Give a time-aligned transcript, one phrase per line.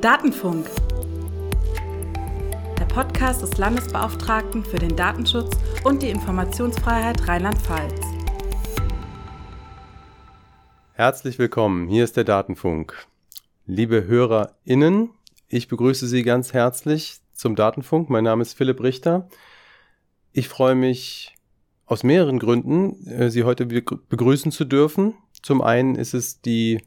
[0.00, 0.70] Datenfunk.
[2.78, 8.00] Der Podcast des Landesbeauftragten für den Datenschutz und die Informationsfreiheit Rheinland-Pfalz.
[10.92, 13.08] Herzlich willkommen, hier ist der Datenfunk.
[13.66, 15.10] Liebe HörerInnen,
[15.48, 18.08] ich begrüße Sie ganz herzlich zum Datenfunk.
[18.08, 19.28] Mein Name ist Philipp Richter.
[20.32, 21.34] Ich freue mich
[21.86, 25.14] aus mehreren Gründen, äh, Sie heute begrüßen zu dürfen.
[25.42, 26.82] Zum einen ist es die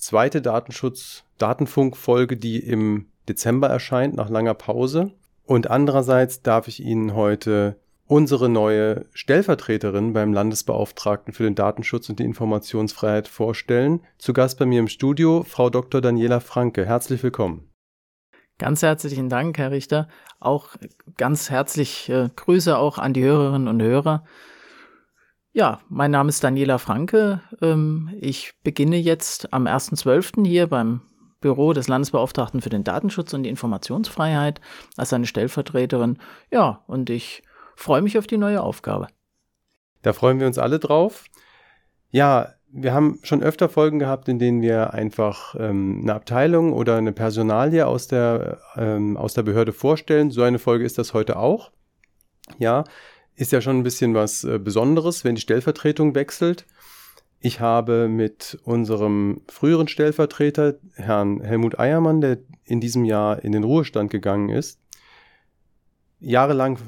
[0.00, 5.12] zweite Datenschutz-Datenfunk-Folge, die im Dezember erscheint, nach langer Pause.
[5.44, 12.18] Und andererseits darf ich Ihnen heute unsere neue Stellvertreterin beim Landesbeauftragten für den Datenschutz und
[12.18, 14.00] die Informationsfreiheit vorstellen.
[14.16, 16.00] Zu Gast bei mir im Studio Frau Dr.
[16.00, 16.86] Daniela Franke.
[16.86, 17.68] Herzlich willkommen.
[18.58, 20.08] Ganz herzlichen Dank, Herr Richter.
[20.40, 20.76] Auch
[21.16, 24.24] ganz herzlich äh, Grüße auch an die Hörerinnen und Hörer.
[25.58, 27.40] Ja, mein Name ist Daniela Franke.
[27.60, 30.46] Ähm, ich beginne jetzt am 1.12.
[30.46, 31.00] hier beim
[31.40, 34.60] Büro des Landesbeauftragten für den Datenschutz und die Informationsfreiheit
[34.96, 36.18] als seine Stellvertreterin.
[36.52, 37.42] Ja, und ich
[37.74, 39.08] freue mich auf die neue Aufgabe.
[40.02, 41.24] Da freuen wir uns alle drauf.
[42.10, 46.98] Ja, wir haben schon öfter Folgen gehabt, in denen wir einfach ähm, eine Abteilung oder
[46.98, 50.30] eine Personalie aus der, ähm, aus der Behörde vorstellen.
[50.30, 51.72] So eine Folge ist das heute auch.
[52.58, 52.84] Ja,
[53.38, 56.66] ist ja schon ein bisschen was äh, Besonderes, wenn die Stellvertretung wechselt.
[57.40, 63.62] Ich habe mit unserem früheren Stellvertreter, Herrn Helmut Eiermann, der in diesem Jahr in den
[63.62, 64.80] Ruhestand gegangen ist,
[66.18, 66.78] jahrelang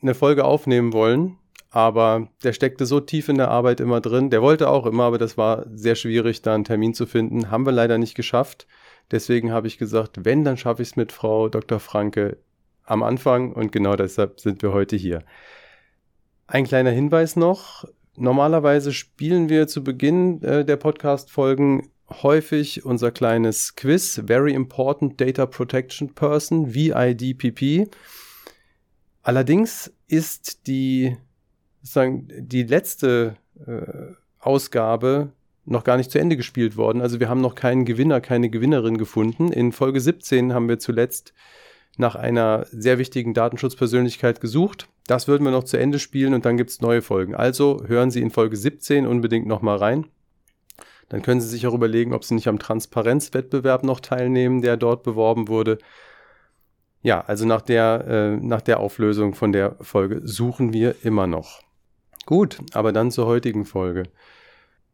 [0.00, 1.36] eine Folge aufnehmen wollen,
[1.68, 4.30] aber der steckte so tief in der Arbeit immer drin.
[4.30, 7.50] Der wollte auch immer, aber das war sehr schwierig, da einen Termin zu finden.
[7.50, 8.66] Haben wir leider nicht geschafft.
[9.10, 11.80] Deswegen habe ich gesagt, wenn, dann schaffe ich es mit Frau Dr.
[11.80, 12.38] Franke
[12.84, 15.22] am Anfang und genau deshalb sind wir heute hier.
[16.50, 17.84] Ein kleiner Hinweis noch.
[18.16, 25.44] Normalerweise spielen wir zu Beginn äh, der Podcast-Folgen häufig unser kleines Quiz, Very Important Data
[25.44, 27.90] Protection Person, VIDPP.
[29.22, 31.18] Allerdings ist die,
[31.82, 33.36] sozusagen, die letzte
[33.66, 35.34] äh, Ausgabe
[35.66, 37.02] noch gar nicht zu Ende gespielt worden.
[37.02, 39.52] Also wir haben noch keinen Gewinner, keine Gewinnerin gefunden.
[39.52, 41.34] In Folge 17 haben wir zuletzt
[41.98, 44.88] nach einer sehr wichtigen Datenschutzpersönlichkeit gesucht.
[45.06, 47.34] Das würden wir noch zu Ende spielen und dann gibt es neue Folgen.
[47.34, 50.06] Also hören Sie in Folge 17 unbedingt nochmal rein.
[51.08, 55.02] Dann können Sie sich auch überlegen, ob Sie nicht am Transparenzwettbewerb noch teilnehmen, der dort
[55.02, 55.78] beworben wurde.
[57.02, 61.62] Ja, also nach der, äh, nach der Auflösung von der Folge suchen wir immer noch.
[62.26, 64.04] Gut, aber dann zur heutigen Folge.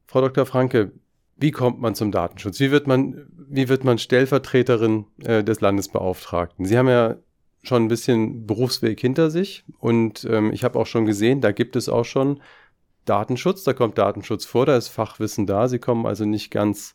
[0.07, 0.47] Frau Dr.
[0.47, 0.93] Franke,
[1.37, 2.61] wie kommt man zum Datenschutz?
[2.61, 6.65] Wie wird man, wie wird man Stellvertreterin äh, des Landesbeauftragten?
[6.65, 7.17] Sie haben ja
[7.63, 11.77] schon ein bisschen Berufsweg hinter sich und ähm, ich habe auch schon gesehen, da gibt
[11.77, 12.41] es auch schon
[13.05, 15.69] Datenschutz, da kommt Datenschutz vor, da ist Fachwissen da.
[15.69, 16.95] Sie kommen also nicht ganz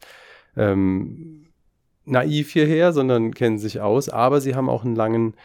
[0.55, 1.47] ähm,
[2.05, 5.35] naiv hierher, sondern kennen sich aus, aber sie haben auch einen langen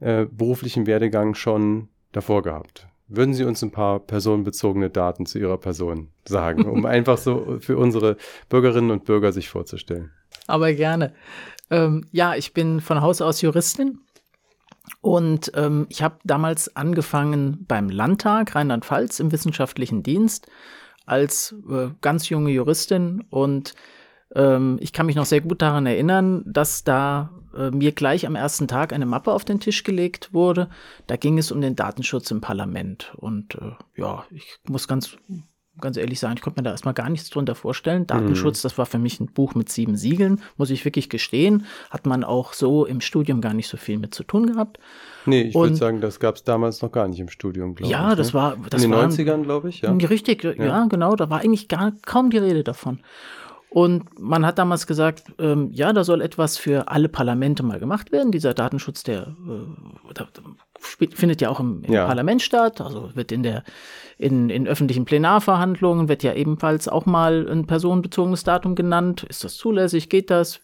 [0.00, 2.88] äh, beruflichen Werdegang schon davor gehabt.
[3.08, 7.78] Würden Sie uns ein paar personenbezogene Daten zu Ihrer Person sagen, um einfach so für
[7.78, 8.16] unsere
[8.48, 10.10] Bürgerinnen und Bürger sich vorzustellen?
[10.46, 11.14] Aber gerne.
[11.70, 14.00] Ähm, ja, ich bin von Haus aus Juristin
[15.00, 20.46] und ähm, ich habe damals angefangen beim Landtag Rheinland-Pfalz im wissenschaftlichen Dienst
[21.06, 23.74] als äh, ganz junge Juristin und
[24.34, 28.34] ähm, ich kann mich noch sehr gut daran erinnern, dass da äh, mir gleich am
[28.34, 30.68] ersten Tag eine Mappe auf den Tisch gelegt wurde.
[31.06, 33.12] Da ging es um den Datenschutz im Parlament.
[33.16, 35.16] Und äh, ja, ich muss ganz
[35.80, 38.06] ganz ehrlich sagen, ich konnte mir da erstmal gar nichts drunter vorstellen.
[38.06, 38.62] Datenschutz, mhm.
[38.62, 41.66] das war für mich ein Buch mit sieben Siegeln, muss ich wirklich gestehen.
[41.90, 44.78] Hat man auch so im Studium gar nicht so viel mit zu tun gehabt.
[45.26, 47.98] Nee, ich würde sagen, das gab es damals noch gar nicht im Studium, glaube ja,
[47.98, 48.08] ich.
[48.10, 48.34] Ja, das ne?
[48.34, 48.56] war.
[48.70, 49.92] Das In den war, 90ern, glaube ich, ja.
[49.92, 50.52] Richtig, ja.
[50.52, 53.00] ja, genau, da war eigentlich gar kaum die Rede davon.
[53.70, 58.12] Und man hat damals gesagt, ähm, ja, da soll etwas für alle Parlamente mal gemacht
[58.12, 58.32] werden.
[58.32, 60.28] Dieser Datenschutz, der, äh, der
[61.14, 62.06] findet ja auch im, im ja.
[62.06, 63.64] Parlament statt, also wird in der
[64.16, 69.22] in, in öffentlichen Plenarverhandlungen wird ja ebenfalls auch mal ein personenbezogenes Datum genannt.
[69.24, 70.08] Ist das zulässig?
[70.08, 70.60] Geht das?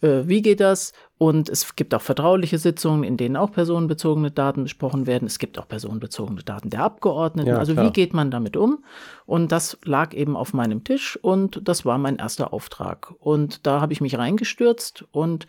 [0.00, 0.92] Äh, wie geht das?
[1.18, 5.26] Und es gibt auch vertrauliche Sitzungen, in denen auch personenbezogene Daten besprochen werden.
[5.26, 7.48] Es gibt auch personenbezogene Daten der Abgeordneten.
[7.48, 7.86] Ja, also klar.
[7.86, 8.84] wie geht man damit um?
[9.24, 13.14] Und das lag eben auf meinem Tisch und das war mein erster Auftrag.
[13.18, 15.46] Und da habe ich mich reingestürzt und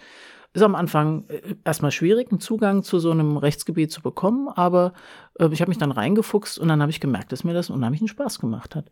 [0.53, 4.93] ist am Anfang äh, erstmal schwierig, einen Zugang zu so einem Rechtsgebiet zu bekommen, aber
[5.39, 8.07] äh, ich habe mich dann reingefuchst und dann habe ich gemerkt, dass mir das unheimlichen
[8.07, 8.89] Spaß gemacht hat.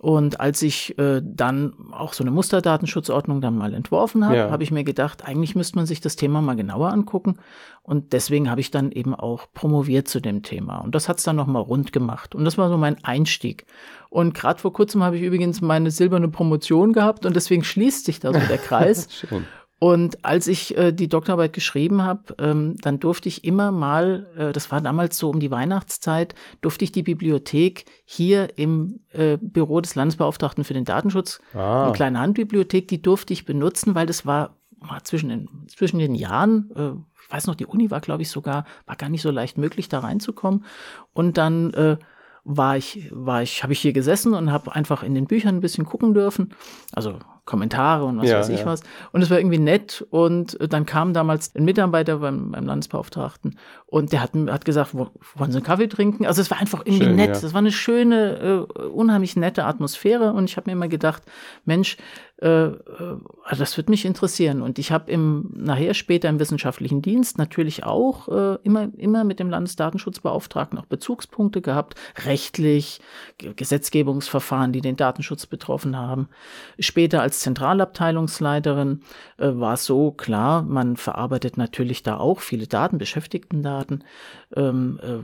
[0.00, 4.50] Und als ich äh, dann auch so eine Musterdatenschutzordnung dann mal entworfen habe, ja.
[4.50, 7.38] habe ich mir gedacht, eigentlich müsste man sich das Thema mal genauer angucken.
[7.82, 10.78] Und deswegen habe ich dann eben auch promoviert zu dem Thema.
[10.78, 12.36] Und das hat es dann nochmal rund gemacht.
[12.36, 13.66] Und das war so mein Einstieg.
[14.08, 18.20] Und gerade vor kurzem habe ich übrigens meine silberne Promotion gehabt und deswegen schließt sich
[18.20, 19.26] da so der Kreis.
[19.80, 24.52] Und als ich äh, die Doktorarbeit geschrieben habe, ähm, dann durfte ich immer mal, äh,
[24.52, 29.80] das war damals so um die Weihnachtszeit, durfte ich die Bibliothek hier im äh, Büro
[29.80, 31.84] des Landesbeauftragten für den Datenschutz, ah.
[31.84, 34.56] eine kleine Handbibliothek, die durfte ich benutzen, weil das war
[35.04, 36.90] zwischen den, zwischen den Jahren, äh,
[37.22, 39.88] ich weiß noch, die Uni war, glaube ich, sogar, war gar nicht so leicht möglich,
[39.88, 40.64] da reinzukommen.
[41.12, 41.98] Und dann äh,
[42.44, 45.60] war ich, war ich, habe ich hier gesessen und habe einfach in den Büchern ein
[45.60, 46.54] bisschen gucken dürfen.
[46.92, 48.66] Also Kommentare und was ja, weiß ich ja.
[48.66, 48.82] was.
[49.10, 50.06] Und es war irgendwie nett.
[50.10, 53.58] Und dann kam damals ein Mitarbeiter beim, beim Landesbeauftragten
[53.90, 55.12] und der hat, hat gesagt, wollen
[55.50, 56.26] Sie einen Kaffee trinken?
[56.26, 57.30] Also es war einfach irgendwie Schön, nett.
[57.30, 57.52] Es ja.
[57.54, 60.34] war eine schöne, äh, unheimlich nette Atmosphäre.
[60.34, 61.22] Und ich habe mir immer gedacht,
[61.64, 61.96] Mensch,
[62.42, 62.76] äh, äh,
[63.56, 64.60] das wird mich interessieren.
[64.60, 69.40] Und ich habe im nachher später im wissenschaftlichen Dienst natürlich auch äh, immer, immer mit
[69.40, 71.94] dem Landesdatenschutzbeauftragten auch Bezugspunkte gehabt,
[72.26, 73.00] rechtlich,
[73.38, 76.28] Gesetzgebungsverfahren, die den Datenschutz betroffen haben.
[76.78, 79.02] Später als Zentralabteilungsleiterin
[79.38, 84.04] äh, war es so, klar, man verarbeitet natürlich da auch viele Daten, Beschäftigtendaten.
[84.56, 85.18] Ähm, äh,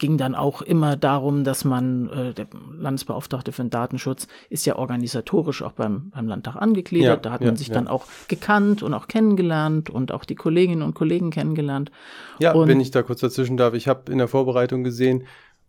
[0.00, 4.76] ging dann auch immer darum, dass man, äh, der Landesbeauftragte für den Datenschutz ist ja
[4.76, 7.24] organisatorisch auch beim, beim Landtag angegliedert.
[7.24, 7.74] Ja, da hat ja, man sich ja.
[7.74, 11.92] dann auch gekannt und auch kennengelernt und auch die Kolleginnen und Kollegen kennengelernt.
[12.40, 15.24] Ja, und, wenn ich da kurz dazwischen darf, ich habe in der Vorbereitung gesehen,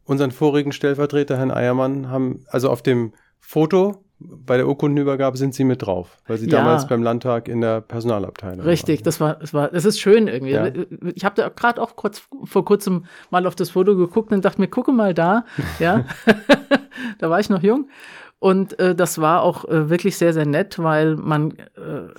[0.05, 4.03] unseren vorigen Stellvertreter, Herrn Eiermann, haben also auf dem Foto
[4.45, 6.59] bei der Urkundenübergabe sind Sie mit drauf, weil Sie ja.
[6.59, 9.03] damals beim Landtag in der Personalabteilung Richtig, waren.
[9.03, 10.53] das war, das war, das ist schön irgendwie.
[10.53, 10.69] Ja.
[11.15, 14.61] Ich habe da gerade auch kurz vor kurzem mal auf das Foto geguckt und dachte
[14.61, 15.45] mir, gucke mal da,
[15.79, 16.05] ja,
[17.19, 17.89] da war ich noch jung
[18.39, 22.09] und äh, das war auch äh, wirklich sehr, sehr nett, weil man äh,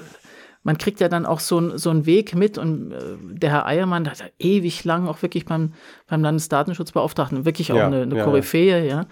[0.65, 4.05] man kriegt ja dann auch so, so einen Weg mit und äh, der Herr Eiermann,
[4.05, 5.73] der hat ja ewig lang auch wirklich beim,
[6.07, 9.07] beim Landesdatenschutzbeauftragten, wirklich auch ja, eine, eine ja, Koryphäe, ja.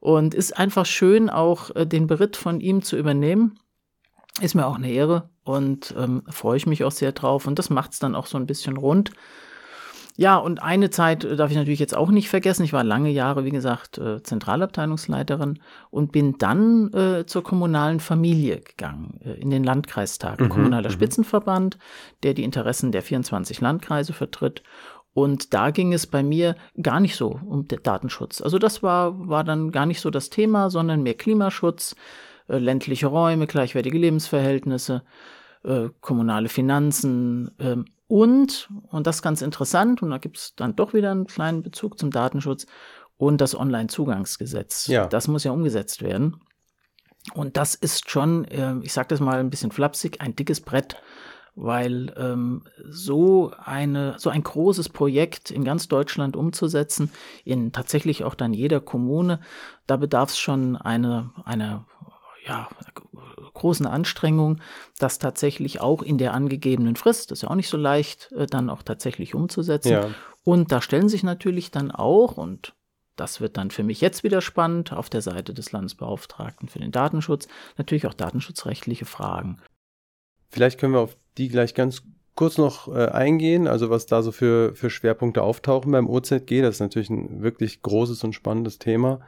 [0.00, 3.58] Und ist einfach schön, auch äh, den Beritt von ihm zu übernehmen.
[4.40, 7.46] Ist mir auch eine Ehre und ähm, freue ich mich auch sehr drauf.
[7.46, 9.12] Und das macht es dann auch so ein bisschen rund.
[10.18, 12.64] Ja, und eine Zeit äh, darf ich natürlich jetzt auch nicht vergessen.
[12.64, 15.60] Ich war lange Jahre, wie gesagt, äh, Zentralabteilungsleiterin
[15.90, 20.94] und bin dann äh, zur kommunalen Familie gegangen, äh, in den Landkreistag, mhm, kommunaler mhm.
[20.94, 21.78] Spitzenverband,
[22.22, 24.62] der die Interessen der 24 Landkreise vertritt.
[25.16, 28.42] Und da ging es bei mir gar nicht so um den Datenschutz.
[28.42, 31.96] Also das war, war dann gar nicht so das Thema, sondern mehr Klimaschutz,
[32.48, 35.04] äh, ländliche Räume, gleichwertige Lebensverhältnisse,
[35.64, 37.76] äh, kommunale Finanzen äh,
[38.08, 41.62] und, und das ist ganz interessant, und da gibt es dann doch wieder einen kleinen
[41.62, 42.66] Bezug zum Datenschutz,
[43.16, 44.86] und das Onlinezugangsgesetz.
[44.88, 45.06] Ja.
[45.06, 46.42] Das muss ja umgesetzt werden.
[47.32, 50.96] Und das ist schon, äh, ich sage das mal ein bisschen flapsig, ein dickes Brett
[51.56, 57.10] weil ähm, so eine so ein großes Projekt in ganz Deutschland umzusetzen,
[57.44, 59.40] in tatsächlich auch dann jeder Kommune,
[59.86, 61.84] da bedarf es schon eine eine
[62.46, 62.68] ja,
[63.54, 64.60] großen Anstrengung,
[64.98, 68.46] das tatsächlich auch in der angegebenen Frist, das ist ja auch nicht so leicht, äh,
[68.46, 69.92] dann auch tatsächlich umzusetzen.
[69.92, 70.10] Ja.
[70.44, 72.74] Und da stellen sich natürlich dann auch, und
[73.16, 76.92] das wird dann für mich jetzt wieder spannend, auf der Seite des Landesbeauftragten für den
[76.92, 77.48] Datenschutz,
[77.78, 79.58] natürlich auch datenschutzrechtliche Fragen.
[80.50, 82.02] Vielleicht können wir auf die gleich ganz
[82.34, 86.60] kurz noch äh, eingehen, also was da so für, für Schwerpunkte auftauchen beim OZG.
[86.60, 89.20] Das ist natürlich ein wirklich großes und spannendes Thema.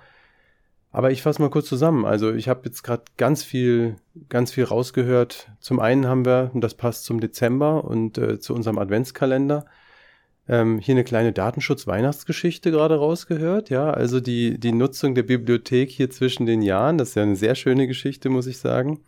[0.91, 2.05] Aber ich fasse mal kurz zusammen.
[2.05, 3.97] Also ich habe jetzt gerade ganz viel,
[4.29, 5.51] ganz viel rausgehört.
[5.61, 9.67] Zum einen haben wir, und das passt zum Dezember und äh, zu unserem Adventskalender,
[10.49, 13.69] ähm, hier eine kleine Datenschutz-Weihnachtsgeschichte gerade rausgehört.
[13.69, 16.97] Ja, also die, die Nutzung der Bibliothek hier zwischen den Jahren.
[16.97, 19.01] Das ist ja eine sehr schöne Geschichte, muss ich sagen.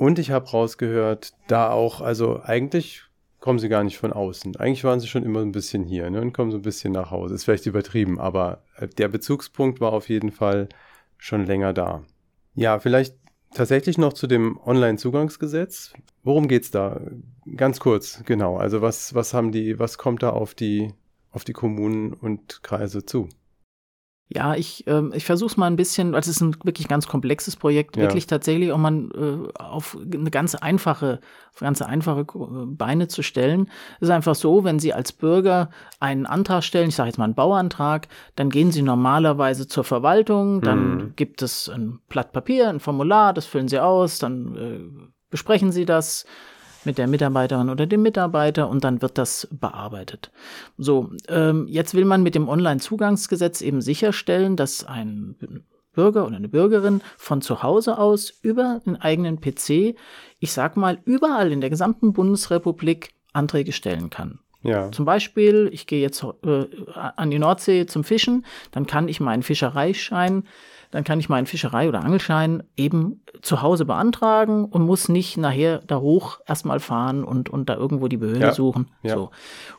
[0.00, 3.02] Und ich habe rausgehört, da auch, also eigentlich
[3.38, 4.56] kommen sie gar nicht von außen.
[4.56, 7.10] Eigentlich waren sie schon immer ein bisschen hier ne, und kommen so ein bisschen nach
[7.10, 7.34] Hause.
[7.34, 10.70] Ist vielleicht übertrieben, aber äh, der Bezugspunkt war auf jeden Fall
[11.18, 12.02] schon länger da.
[12.54, 13.14] Ja, vielleicht
[13.52, 15.92] tatsächlich noch zu dem Online-Zugangsgesetz.
[16.22, 16.98] Worum geht's da?
[17.54, 18.56] Ganz kurz, genau.
[18.56, 20.94] Also was, was haben die, was kommt da auf die,
[21.30, 23.28] auf die Kommunen und Kreise zu?
[24.32, 27.08] Ja, ich, ähm, ich versuche es mal ein bisschen, weil es ist ein wirklich ganz
[27.08, 28.02] komplexes Projekt, ja.
[28.02, 31.20] wirklich tatsächlich auch mal äh, auf eine ganz einfache,
[31.52, 33.68] auf ganz einfache Beine zu stellen.
[33.96, 37.24] Es ist einfach so, wenn Sie als Bürger einen Antrag stellen, ich sage jetzt mal
[37.24, 38.06] einen Bauantrag,
[38.36, 41.12] dann gehen Sie normalerweise zur Verwaltung, dann mhm.
[41.16, 45.86] gibt es ein Blatt Papier, ein Formular, das füllen Sie aus, dann äh, besprechen Sie
[45.86, 46.24] das
[46.84, 50.30] mit der Mitarbeiterin oder dem Mitarbeiter und dann wird das bearbeitet.
[50.78, 55.36] So, ähm, jetzt will man mit dem Online-Zugangsgesetz eben sicherstellen, dass ein
[55.92, 59.96] Bürger oder eine Bürgerin von zu Hause aus über den eigenen PC,
[60.38, 64.40] ich sag mal, überall in der gesamten Bundesrepublik Anträge stellen kann.
[64.62, 64.92] Ja.
[64.92, 69.42] Zum Beispiel, ich gehe jetzt äh, an die Nordsee zum Fischen, dann kann ich meinen
[69.42, 70.44] Fischereischein
[70.90, 75.82] dann kann ich meinen Fischerei- oder Angelschein eben zu Hause beantragen und muss nicht nachher
[75.86, 78.52] da hoch erstmal fahren und, und da irgendwo die Behörde ja.
[78.52, 78.88] suchen.
[79.02, 79.14] Ja.
[79.14, 79.30] So.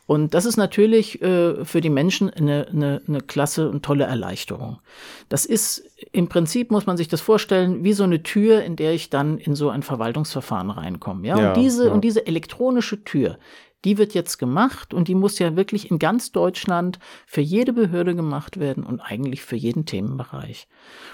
[0.08, 4.80] Und das ist natürlich äh, für die Menschen eine, eine, eine klasse und tolle Erleichterung.
[5.28, 8.94] Das ist im Prinzip, muss man sich das vorstellen, wie so eine Tür, in der
[8.94, 11.28] ich dann in so ein Verwaltungsverfahren reinkomme.
[11.28, 11.38] Ja?
[11.38, 13.38] ja und, diese, und diese elektronische Tür,
[13.86, 18.16] die wird jetzt gemacht und die muss ja wirklich in ganz Deutschland für jede Behörde
[18.16, 20.68] gemacht werden und eigentlich für jeden Themenbereich.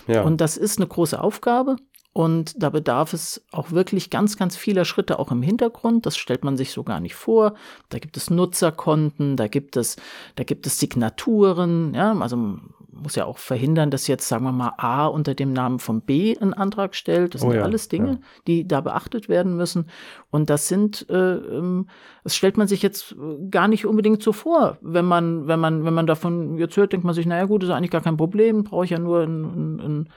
[0.08, 0.24] Ja.
[0.24, 1.78] Und das ist eine große Aufgabe.
[2.18, 6.08] Und da bedarf es auch wirklich ganz, ganz vieler Schritte auch im Hintergrund.
[6.08, 7.54] Das stellt man sich so gar nicht vor.
[7.90, 9.98] Da gibt es Nutzerkonten, da gibt es,
[10.36, 12.58] da gibt es Signaturen, ja, also
[13.02, 16.38] muss ja auch verhindern, dass jetzt, sagen wir mal, A unter dem Namen von B
[16.38, 17.34] einen Antrag stellt.
[17.34, 18.20] Das sind oh ja, alles Dinge, ja.
[18.48, 19.90] die da beachtet werden müssen.
[20.30, 21.88] Und das sind, äh, ähm,
[22.24, 23.16] das stellt man sich jetzt
[23.50, 24.78] gar nicht unbedingt so vor.
[24.82, 27.70] Wenn man, wenn man, wenn man davon jetzt hört, denkt man sich, naja gut, ist
[27.70, 30.10] eigentlich gar kein Problem, brauche ich ja nur ein, ein, ein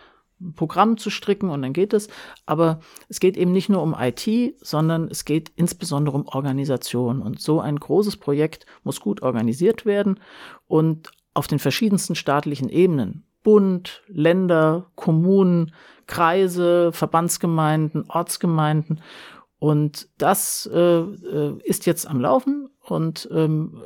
[0.57, 2.09] Programm zu stricken und dann geht es.
[2.47, 4.29] Aber es geht eben nicht nur um IT,
[4.61, 7.21] sondern es geht insbesondere um Organisation.
[7.21, 10.19] Und so ein großes Projekt muss gut organisiert werden.
[10.67, 11.11] Und
[11.41, 15.73] auf den verschiedensten staatlichen Ebenen, Bund, Länder, Kommunen,
[16.07, 19.01] Kreise, Verbandsgemeinden, Ortsgemeinden.
[19.59, 23.81] Und das äh, äh, ist jetzt am Laufen und ähm,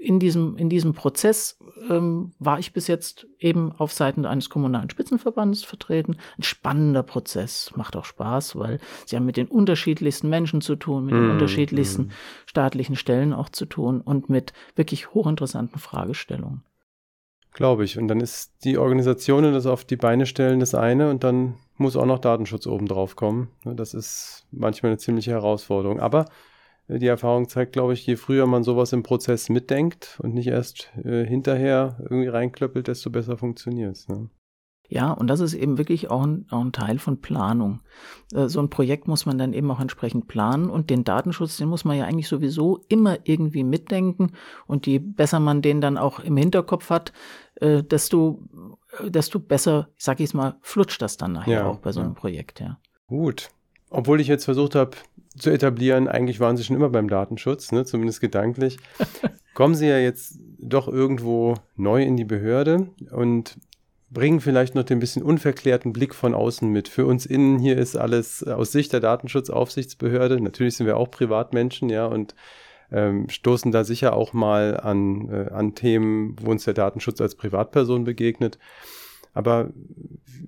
[0.00, 4.90] in, diesem, in diesem Prozess ähm, war ich bis jetzt eben auf Seiten eines kommunalen
[4.90, 6.16] Spitzenverbandes vertreten.
[6.36, 11.04] Ein spannender Prozess, macht auch Spaß, weil sie haben mit den unterschiedlichsten Menschen zu tun,
[11.04, 12.10] mit den mm, unterschiedlichsten mm.
[12.46, 16.64] staatlichen Stellen auch zu tun und mit wirklich hochinteressanten Fragestellungen.
[17.52, 17.98] Glaube ich.
[17.98, 21.54] Und dann ist die Organisation und das auf die Beine stellen das eine und dann
[21.76, 23.48] muss auch noch Datenschutz oben drauf kommen.
[23.64, 26.00] Das ist manchmal eine ziemliche Herausforderung.
[26.00, 26.26] Aber
[26.88, 30.48] äh, die Erfahrung zeigt, glaube ich, je früher man sowas im Prozess mitdenkt und nicht
[30.48, 34.08] erst äh, hinterher irgendwie reinklöppelt, desto besser funktioniert es.
[34.08, 34.28] Ne?
[34.90, 37.80] Ja, und das ist eben wirklich auch ein, auch ein Teil von Planung.
[38.32, 41.68] Äh, so ein Projekt muss man dann eben auch entsprechend planen und den Datenschutz, den
[41.68, 44.32] muss man ja eigentlich sowieso immer irgendwie mitdenken
[44.66, 47.12] und je besser man den dann auch im Hinterkopf hat,
[47.56, 48.42] äh, desto,
[48.98, 52.14] äh, desto besser, ich es mal, flutscht das dann nachher ja, auch bei so einem.
[52.14, 52.78] Projekt, ja.
[53.08, 53.50] Gut.
[53.90, 54.96] Obwohl ich jetzt versucht habe
[55.36, 58.78] zu etablieren, eigentlich waren Sie schon immer beim Datenschutz, ne, zumindest gedanklich.
[59.54, 63.58] Kommen Sie ja jetzt doch irgendwo neu in die Behörde und
[64.10, 66.88] bringen vielleicht noch den bisschen unverklärten Blick von außen mit.
[66.88, 70.40] Für uns innen hier ist alles aus Sicht der Datenschutzaufsichtsbehörde.
[70.40, 72.34] Natürlich sind wir auch Privatmenschen, ja, und
[72.90, 77.34] ähm, stoßen da sicher auch mal an, äh, an Themen, wo uns der Datenschutz als
[77.34, 78.58] Privatperson begegnet.
[79.34, 79.70] Aber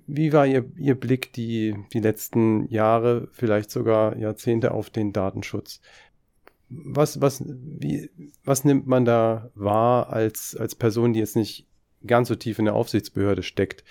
[0.07, 5.81] wie war Ihr, Ihr Blick die, die letzten Jahre, vielleicht sogar Jahrzehnte auf den Datenschutz?
[6.69, 8.09] Was, was, wie,
[8.43, 11.67] was nimmt man da wahr als, als Person, die jetzt nicht
[12.05, 13.83] ganz so tief in der Aufsichtsbehörde steckt.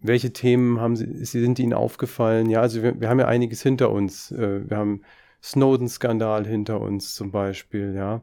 [0.00, 2.48] Welche Themen haben Sie, sind Ihnen aufgefallen?
[2.48, 4.30] Ja, also wir, wir haben ja einiges hinter uns.
[4.32, 5.02] Äh, wir haben
[5.42, 8.22] Snowden-Skandal hinter uns zum Beispiel, ja.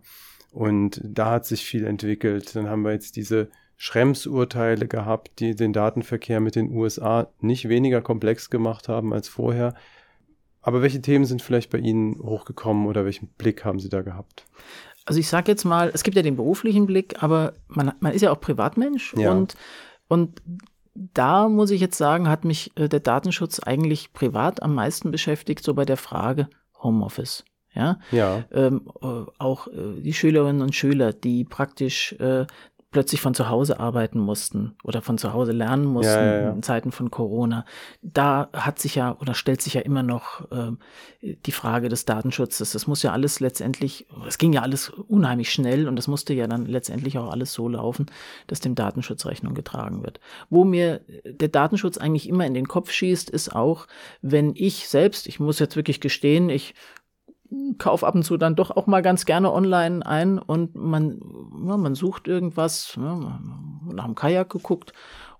[0.51, 2.56] Und da hat sich viel entwickelt.
[2.56, 8.01] Dann haben wir jetzt diese Schrems-Urteile gehabt, die den Datenverkehr mit den USA nicht weniger
[8.01, 9.75] komplex gemacht haben als vorher.
[10.62, 14.46] Aber welche Themen sind vielleicht bei Ihnen hochgekommen oder welchen Blick haben Sie da gehabt?
[15.08, 18.22] Also ich sage jetzt mal, es gibt ja den beruflichen Blick, aber man, man ist
[18.22, 19.32] ja auch Privatmensch ja.
[19.32, 19.56] und,
[20.10, 20.42] und
[20.94, 25.64] da muss ich jetzt sagen, hat mich äh, der Datenschutz eigentlich privat am meisten beschäftigt,
[25.64, 26.50] so bei der Frage
[26.84, 27.46] Homeoffice.
[27.74, 28.44] Ja, ja.
[28.52, 32.46] Ähm, äh, auch äh, die Schülerinnen und Schüler, die praktisch äh,
[32.98, 36.50] plötzlich von zu Hause arbeiten mussten oder von zu Hause lernen mussten ja, ja, ja.
[36.50, 37.63] in Zeiten von Corona.
[38.01, 40.72] Da hat sich ja oder stellt sich ja immer noch äh,
[41.22, 42.72] die Frage des Datenschutzes.
[42.72, 46.48] Das muss ja alles letztendlich, es ging ja alles unheimlich schnell und das musste ja
[46.48, 48.08] dann letztendlich auch alles so laufen,
[48.48, 50.20] dass dem Datenschutz Rechnung getragen wird.
[50.50, 53.86] Wo mir der Datenschutz eigentlich immer in den Kopf schießt, ist auch,
[54.24, 56.74] wenn ich selbst, ich muss jetzt wirklich gestehen, ich
[57.77, 61.20] kauf ab und zu dann doch auch mal ganz gerne online ein und man,
[61.66, 63.39] ja, man sucht irgendwas, ja,
[63.94, 64.94] nach dem Kajak geguckt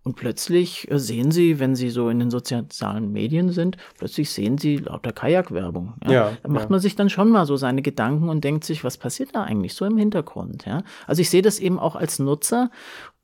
[0.07, 4.57] und plötzlich äh, sehen Sie, wenn Sie so in den sozialen Medien sind, plötzlich sehen
[4.57, 5.95] Sie lauter Kajakwerbung.
[6.05, 6.11] Ja?
[6.11, 6.69] ja da macht ja.
[6.69, 9.73] man sich dann schon mal so seine Gedanken und denkt sich, was passiert da eigentlich
[9.73, 10.65] so im Hintergrund?
[10.65, 10.83] Ja?
[11.07, 12.71] Also ich sehe das eben auch als Nutzer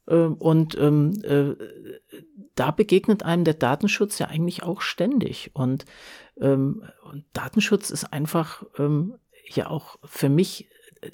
[0.07, 1.55] äh, und ähm, äh,
[2.55, 5.51] da begegnet einem der Datenschutz ja eigentlich auch ständig.
[5.53, 5.85] Und
[6.39, 9.15] ähm, und Datenschutz ist einfach ähm,
[9.47, 10.67] ja auch für mich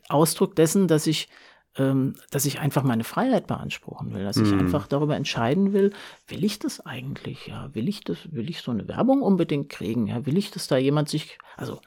[0.08, 1.30] Ausdruck dessen, dass ich
[1.78, 4.60] ähm, dass ich einfach meine Freiheit beanspruchen will, dass ich mhm.
[4.60, 5.94] einfach darüber entscheiden will,
[6.28, 10.08] will ich das eigentlich, ja, will ich das, will ich so eine Werbung unbedingt kriegen,
[10.08, 11.80] ja, will ich, dass da jemand sich, also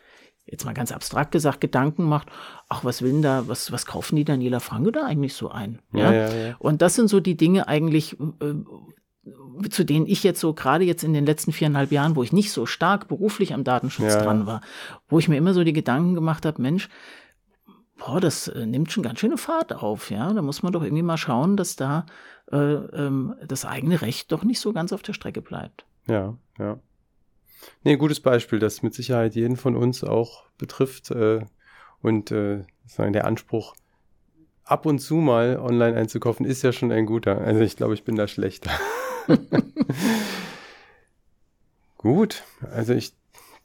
[0.47, 2.29] jetzt mal ganz abstrakt gesagt, Gedanken macht,
[2.69, 5.81] ach, was will denn da, was, was kaufen die Daniela Franke da eigentlich so ein?
[5.93, 6.57] Ja, ja, ja, ja.
[6.59, 8.55] Und das sind so die Dinge eigentlich, äh,
[9.71, 12.51] zu denen ich jetzt so, gerade jetzt in den letzten viereinhalb Jahren, wo ich nicht
[12.51, 14.63] so stark beruflich am Datenschutz ja, dran war,
[15.09, 16.89] wo ich mir immer so die Gedanken gemacht habe, Mensch,
[17.99, 20.33] boah, das äh, nimmt schon ganz schöne Fahrt auf, ja.
[20.33, 22.07] Da muss man doch irgendwie mal schauen, dass da
[22.51, 25.85] äh, ähm, das eigene Recht doch nicht so ganz auf der Strecke bleibt.
[26.09, 26.79] Ja, ja.
[27.85, 31.13] Nee, gutes Beispiel, das mit Sicherheit jeden von uns auch betrifft.
[31.13, 31.47] Äh,
[32.01, 33.75] und äh, sagen, der Anspruch,
[34.65, 37.41] ab und zu mal online einzukaufen, ist ja schon ein guter.
[37.41, 38.71] Also ich glaube, ich bin da schlechter.
[41.99, 43.13] gut, also ich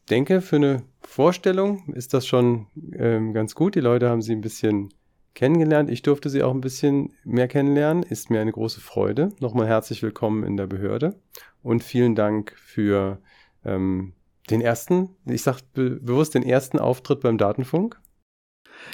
[0.10, 3.76] denke, für eine Vorstellung ist das schon ähm, ganz gut.
[3.76, 4.94] Die Leute haben sie ein bisschen
[5.34, 5.90] kennengelernt.
[5.90, 8.04] Ich durfte sie auch ein bisschen mehr kennenlernen.
[8.04, 9.30] Ist mir eine große Freude.
[9.40, 11.20] Nochmal herzlich willkommen in der Behörde
[11.62, 13.20] und vielen Dank für
[13.66, 14.14] ähm,
[14.50, 18.00] den ersten, ich sage be bewusst den ersten Auftritt beim Datenfunk.